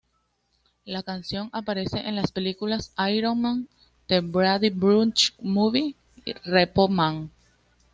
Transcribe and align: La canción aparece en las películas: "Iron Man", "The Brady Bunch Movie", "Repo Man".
La 0.83 1.03
canción 1.03 1.51
aparece 1.53 1.99
en 1.99 2.15
las 2.15 2.31
películas: 2.31 2.91
"Iron 3.13 3.39
Man", 3.39 3.67
"The 4.07 4.21
Brady 4.21 4.71
Bunch 4.71 5.35
Movie", 5.39 5.95
"Repo 6.43 6.87
Man". 6.87 7.29